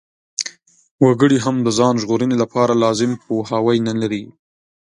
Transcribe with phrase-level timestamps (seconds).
[1.03, 4.23] وګړي هم د ځان ژغورنې لپاره لازم پوهاوی نلري.